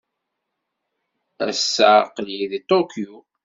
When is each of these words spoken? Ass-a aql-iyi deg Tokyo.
Ass-a 1.49 1.89
aql-iyi 2.03 2.47
deg 2.51 2.63
Tokyo. 2.71 3.13